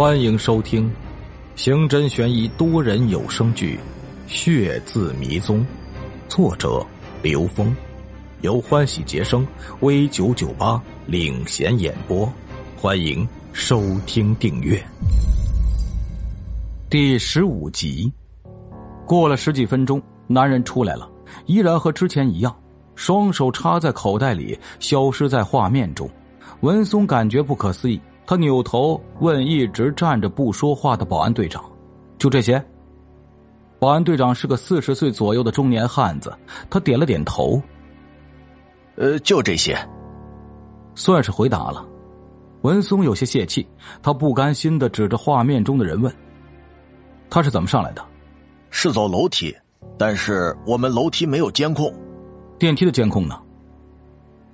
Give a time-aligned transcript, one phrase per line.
[0.00, 0.90] 欢迎收听
[1.56, 3.78] 刑侦悬疑多人有声剧
[4.32, 5.60] 《血字迷踪》，
[6.26, 6.82] 作者
[7.22, 7.76] 刘峰，
[8.40, 9.46] 由欢喜杰生
[9.80, 12.26] V 九九八领衔演播。
[12.78, 14.82] 欢迎收听订阅。
[16.88, 18.10] 第十五集，
[19.04, 21.06] 过了十几分钟，男人出来了，
[21.44, 22.56] 依然和之前一样，
[22.94, 26.08] 双手插在口袋里，消失在画面中。
[26.60, 28.00] 文松感觉不可思议。
[28.30, 31.64] 他扭头问一直站着不说话的保安队长
[32.16, 32.64] ：“就这些？”
[33.80, 36.32] 保安队长是个四十岁左右的中年汉子，
[36.70, 37.60] 他点了点头
[38.94, 39.76] ：“呃，就这些。”
[40.94, 41.84] 算是回答了。
[42.62, 43.66] 文松有些泄气，
[44.00, 46.14] 他不甘心的指着画面中的人问
[47.28, 48.04] ：“他是怎么上来的
[48.70, 49.52] ？”“是走楼梯，
[49.98, 51.92] 但是我们楼梯没有监控。
[52.60, 53.36] ”“电梯的监控呢？”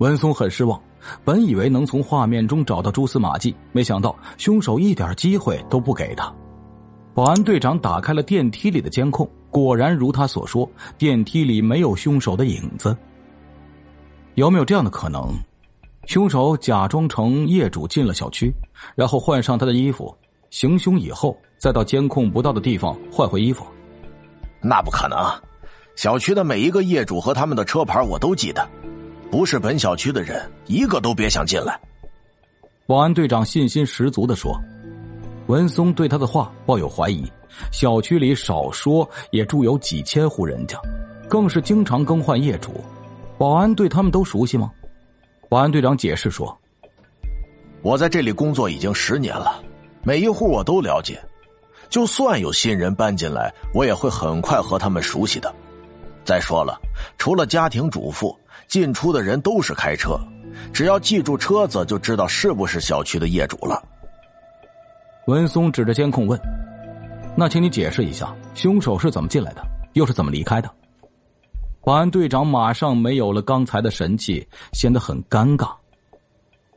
[0.01, 0.81] 文松很失望。
[1.25, 6.33] 本以为能从画面中找到蛛丝马迹，没想到凶手一点机会都不给他。
[7.15, 10.69] 保安队长打开了电梯里的监控，果然如他所说，
[10.99, 12.97] 电梯里没有凶手的影子。
[14.35, 15.35] 有没有这样的可能？
[16.07, 18.53] 凶手假装成业主进了小区，
[18.95, 20.15] 然后换上他的衣服，
[20.51, 23.67] 行凶以后再到监控不到的地方换回衣服？
[24.61, 25.19] 那不可能！
[25.97, 28.69] 小区的每一个业主和他们的车牌我都记得。
[29.31, 31.79] 不是本小区的人，一个都别想进来。
[32.87, 34.59] 保安队长信心十足的说。
[35.49, 37.25] 文松对他的话抱有怀疑。
[37.71, 40.77] 小区里少说也住有几千户人家，
[41.29, 42.85] 更是经常更换业主。
[43.39, 44.71] 保安对他们都熟悉吗？
[45.49, 46.57] 保安队长解释说
[47.83, 49.63] ：“我在这里工作已经十年了，
[50.03, 51.19] 每一户我都了解。
[51.89, 55.55] 就算有新人搬进来，我也会很快和他们熟悉的。
[56.27, 56.79] 再说了，
[57.17, 58.37] 除了家庭主妇。”
[58.69, 60.19] 进出的人都是开车，
[60.73, 63.81] 只要记住车子，就知道是不是小区的业主了。
[65.29, 66.37] 文松指着监控问
[67.39, 69.63] ：“那请你解释一下，凶手是怎么进来的，
[69.93, 70.69] 又是怎么离开的？”
[71.85, 75.71] 保安队长马上没有了刚才的神气，显得很尴尬。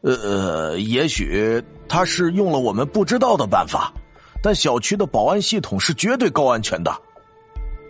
[0.01, 3.91] 呃，也许他是用了我们不知道的办法，
[4.43, 6.95] 但小区的保安系统是绝对高安全的。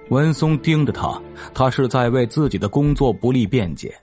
[0.09, 1.21] 文松盯着他，
[1.53, 3.95] 他是在为自己的工作不利辩解。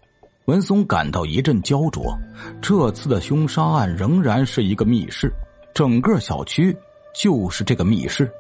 [0.45, 2.17] 文松感到一阵焦灼。
[2.63, 5.33] 这次的凶杀案仍然是一个密室，
[5.75, 6.77] 整个小区
[7.13, 8.31] 就是这个密室。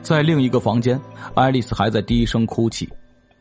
[0.00, 1.00] 在另一个房间，
[1.34, 2.88] 爱丽丝还在低声哭泣。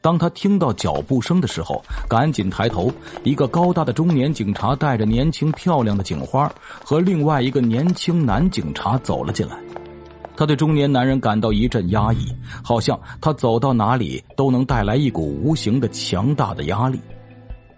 [0.01, 2.91] 当她听到脚步声的时候，赶紧抬头，
[3.23, 6.51] 一个高大的中年警察带着年轻漂亮的警花
[6.83, 9.55] 和另外一个年轻男警察走了进来。
[10.35, 12.27] 他对中年男人感到一阵压抑，
[12.63, 16.99] 好像他走到哪里都能带来一股无形的强大的压力。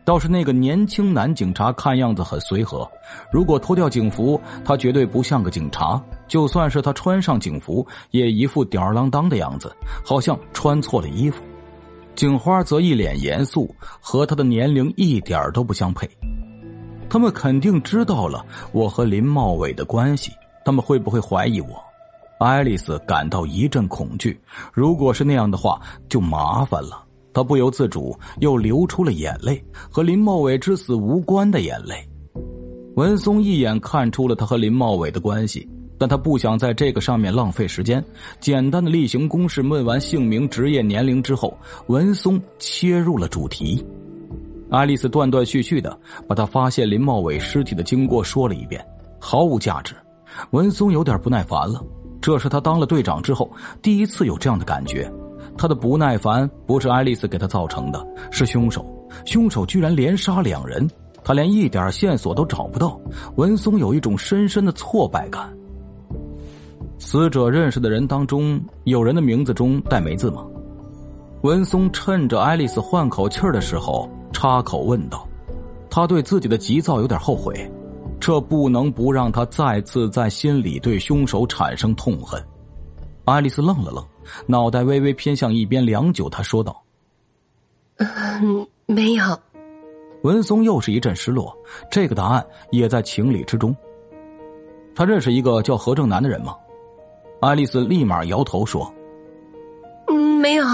[0.06, 2.88] 倒是那个年轻男警察看样子很随和，
[3.32, 11.42] 如果脱掉警服，他绝对不像个警察；就算是他穿上警服，也一副吊儿郎当的样子，好像穿错了衣服。
[12.16, 16.08] 警花则一脸严肃，和他的年龄一点都不相配。
[17.10, 20.32] 他们肯定知道了我和林茂伟的关系，
[20.64, 21.84] 他们会不会怀疑我？
[22.40, 24.40] 爱丽丝感到一阵恐惧，
[24.74, 27.04] 如果是那样的话，就麻烦了。
[27.34, 31.96] 她不由自主又流出了眼泪，和林茂伟之死无关的眼泪。
[32.96, 38.04] 文松一眼看出了他和林茂伟的关系，但他不想在这个上面浪费时间。
[38.40, 41.58] 简单的例行公事问完姓名、职业、年龄之后，
[41.88, 43.86] 文松切入了主题。
[44.70, 45.98] 爱丽丝断断续续的
[46.28, 48.86] 把他发现林茂伟尸体的经过说了一遍，
[49.20, 49.94] 毫无价值。
[50.52, 51.82] 文松有点不耐烦了。
[52.22, 53.50] 这是他当了队长之后
[53.82, 55.12] 第一次有这样的感觉，
[55.58, 58.86] 他的不耐烦不是爱丽丝给他造成的，是凶手。
[59.26, 60.90] 凶手居然连杀两人，
[61.24, 63.00] 他连一点线索都找不到。
[63.36, 65.56] 文松有一种深深的挫败感。
[66.98, 70.46] 死者认识的人当中，有人的名字中带“梅”字吗？
[71.42, 75.28] 文松趁着爱丽丝换口气的时候插口问道，
[75.90, 77.72] 他对自己的急躁有点后悔。
[78.26, 82.44] 这不能不让他再次在心里对凶手产生痛恨。
[83.24, 84.04] 爱丽丝愣了愣，
[84.48, 86.82] 脑袋微微偏向一边，良久，她说道
[88.02, 89.24] ：“嗯，没有。”
[90.26, 91.56] 文松又是一阵失落，
[91.92, 93.76] 这个答案也在情理之中。
[94.96, 96.56] 他认识一个叫何正南的人吗？
[97.42, 98.92] 爱丽丝立马摇头说
[100.10, 100.66] ：“嗯，没有。”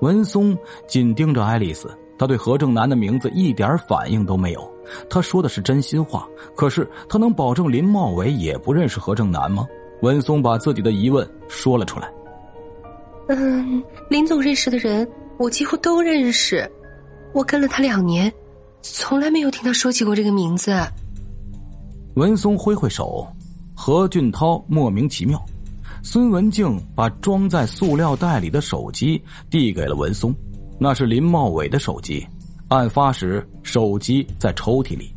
[0.00, 1.94] 文松紧盯着爱丽丝。
[2.18, 4.69] 他对何正南的名字一点反应都没有，
[5.08, 6.26] 他说的是真心话。
[6.56, 9.66] 可是他能保证林茂伟也不认识何正南吗？
[10.02, 12.10] 文松把自己的疑问说了出来。
[13.28, 15.06] 嗯，林总认识的人，
[15.38, 16.70] 我几乎都认识。
[17.32, 18.32] 我跟了他两年，
[18.82, 20.72] 从来没有听他说起过这个名字。
[22.14, 23.26] 文松挥挥手，
[23.74, 25.40] 何俊涛莫名其妙。
[26.02, 30.34] 孙文静把装在塑料袋里的手机递给了文松，
[30.78, 32.26] 那是林茂伟的手机。
[32.68, 35.12] 案发时，手机在抽屉里。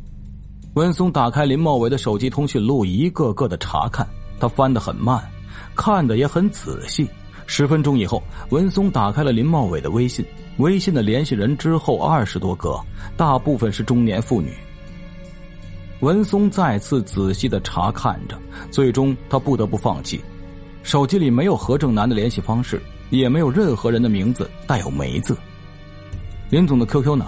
[0.74, 4.06] 文松打开林茂伟的手机通讯录，一个个的查看。
[4.38, 5.20] 他翻得很慢，
[5.74, 7.08] 看的也很仔细。
[7.46, 10.24] 十分钟以后，文松打开了林茂伟的微信，
[10.58, 12.80] 微信的联系人之后二十多个，
[13.16, 14.52] 大部分是中年妇女。
[15.98, 18.38] 文松再次仔细的查看着，
[18.70, 20.20] 最终他不得不放弃。
[20.84, 22.80] 手机里没有何正南的联系方式，
[23.10, 25.36] 也没有任何人的名字带有“梅”字。
[26.50, 27.26] 林总的 QQ 呢？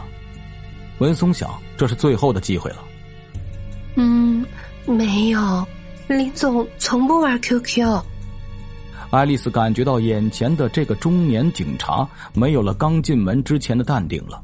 [0.99, 2.79] 文松想，这是最后的机会了。
[3.97, 4.45] 嗯，
[4.87, 5.67] 没有，
[6.09, 8.03] 林总从不玩 QQ。
[9.11, 14.43] 爱丽丝感觉到眼前的这个中年警察没有了刚进门之前的淡定了。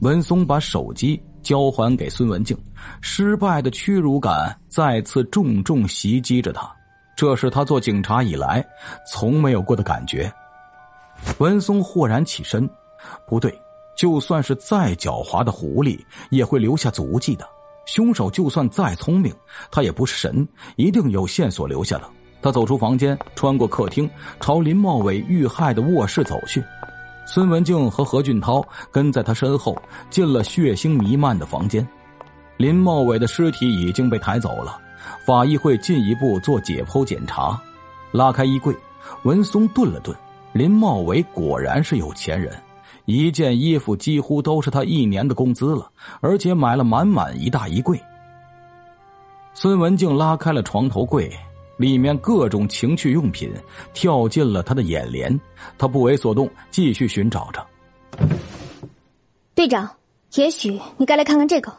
[0.00, 2.56] 文松把手机交还给孙文静，
[3.00, 6.70] 失败的屈辱感再次重重袭击着他。
[7.16, 8.64] 这是他做警察以来
[9.10, 10.32] 从没有过的感觉。
[11.38, 12.68] 文松豁然起身，
[13.28, 13.56] 不对，
[13.96, 15.98] 就算是再狡猾的狐狸
[16.30, 17.48] 也会留下足迹的。
[17.86, 19.34] 凶手就算再聪明，
[19.70, 20.46] 他也不是神，
[20.76, 22.10] 一定有线索留下了。
[22.40, 24.08] 他走出房间，穿过客厅，
[24.40, 26.62] 朝林茂伟遇害的卧室走去。
[27.26, 29.76] 孙文静和何俊涛跟在他身后，
[30.10, 31.86] 进了血腥弥漫的房间。
[32.56, 34.78] 林茂伟的尸体已经被抬走了。
[35.24, 37.60] 法医会进一步做解剖检查。
[38.12, 38.74] 拉开衣柜，
[39.24, 40.16] 文松顿了顿。
[40.52, 42.52] 林茂伟果然是有钱人，
[43.04, 45.90] 一件衣服几乎都是他一年的工资了，
[46.20, 48.00] 而且买了满满一大衣柜。
[49.54, 51.30] 孙文静拉开了床头柜，
[51.76, 53.52] 里面各种情趣用品
[53.92, 55.38] 跳进了他的眼帘。
[55.76, 57.66] 他不为所动，继续寻找着。
[59.54, 59.88] 队长，
[60.34, 61.72] 也许你该来看看这个。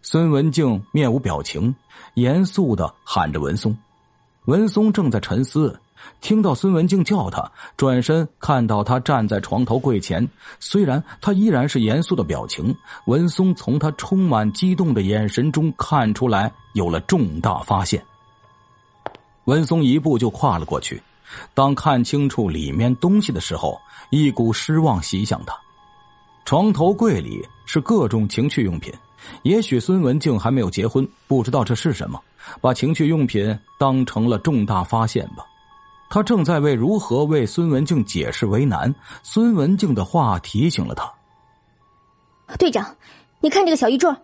[0.00, 1.74] 孙文静面无表情，
[2.14, 3.76] 严肃的喊着文松。
[4.46, 5.78] 文松正在沉思，
[6.20, 10.28] 听到孙文静叫他，转身看到他站在床头柜前。
[10.60, 12.74] 虽然他依然是严肃的表情，
[13.06, 18.02] 文松从他充满激动的眼神中看出来有了重大发现。
[19.46, 21.02] 文松一步就跨了过去，
[21.54, 25.54] 当看清楚里面东西的时候，一股失望袭向他。
[26.44, 28.92] 床头柜里是各种情趣用品。
[29.42, 32.20] 也许孙文静还没有结婚，不知道这是什么，
[32.60, 35.46] 把情趣用品当成了重大发现吧。
[36.12, 38.94] 他正在为如何为孙文静解释为难。
[39.22, 41.10] 孙文静的话提醒了他
[42.58, 42.94] ：“队长，
[43.40, 44.14] 你看这个小玉坠。”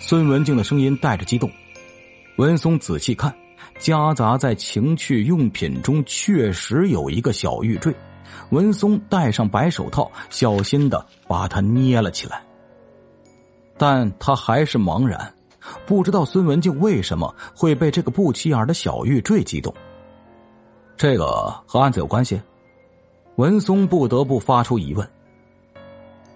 [0.00, 1.50] 孙文静的声音带着激动。
[2.36, 3.34] 文松仔细看，
[3.80, 7.92] 夹杂在情趣用品中确实有一个小玉坠。
[8.50, 12.40] 文松戴上白手套，小心的把它捏了起来。
[13.76, 15.34] 但他还是茫然，
[15.84, 19.74] 不知道孙文静为什么会被这个不起眼的小玉坠激动。
[20.98, 22.42] 这个和案子有关系？
[23.36, 25.08] 文松不得不发出疑问。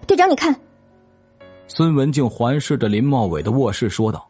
[0.07, 0.55] 队长，你看。
[1.67, 4.25] 孙文静环视着林茂伟的卧室，说道：“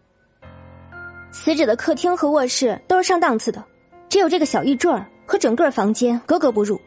[1.31, 3.63] 死者的客厅和卧室都是上档次的，
[4.09, 4.91] 只有这个小玉坠
[5.27, 6.81] 和整个房间格格不入。”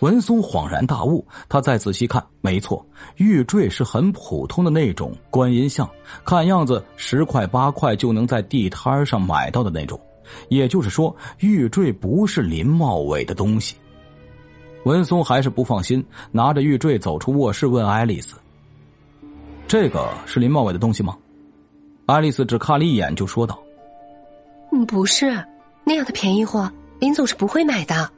[0.00, 2.84] 文松恍然大悟，他再仔细看，没错，
[3.16, 5.88] 玉坠是很普通的那种观音像，
[6.26, 9.98] 看样子十块八块就能在地摊上买到的那种。
[10.48, 13.76] 也就是说，玉坠不是林茂伟的东西。
[14.84, 18.36] 文松还是不放心，拿着玉坠走出卧室，问爱丽丝
[19.68, 21.16] ：“这个是林茂伟的东西吗？”
[22.06, 23.62] 爱丽丝只看了一眼，就说道
[24.72, 25.42] ：“嗯，不是，
[25.84, 28.10] 那样的便宜货，林总是不会买的。”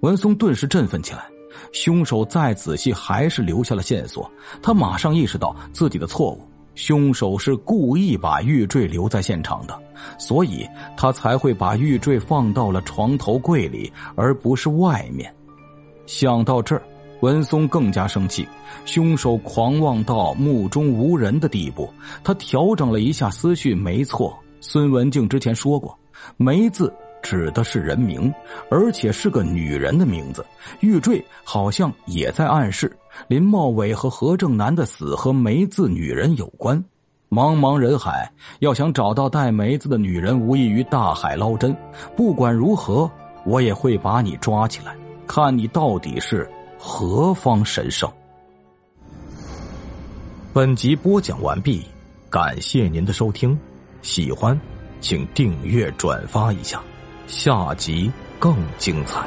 [0.00, 1.24] 文松顿时振奋起来，
[1.72, 4.30] 凶手再仔细还是留下了线索。
[4.62, 6.40] 他马上意识到自己的错误，
[6.74, 9.80] 凶手是故意把玉坠留在现场的，
[10.18, 15.32] 所以他才会把玉坠放到了床头柜里，而不是外面。
[16.06, 16.82] 想到这儿，
[17.20, 18.46] 文松更加生气。
[18.84, 21.88] 凶手狂妄到目中无人的地步。
[22.22, 25.96] 他调整了一下思绪，没错，孙文静之前说过
[26.36, 26.92] “梅”字。
[27.24, 28.32] 指的是人名，
[28.70, 30.46] 而且是个女人的名字。
[30.80, 32.94] 玉坠好像也在暗示
[33.26, 36.76] 林茂伟和何正南的死和梅字女人有关。
[37.30, 41.74] 茫茫人海，要想找到带梅子的女人，无异于大海捞针。
[42.14, 43.10] 不管如何，
[43.44, 44.94] 我也会把你抓起来，
[45.26, 48.08] 看你到底是何方神圣。
[50.52, 51.84] 本集播讲完毕，
[52.30, 53.58] 感谢您的收听，
[54.02, 54.56] 喜欢
[55.00, 56.80] 请订阅转发一下。
[57.26, 59.26] 下集更精彩。